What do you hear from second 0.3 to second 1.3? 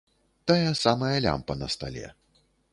Тая самая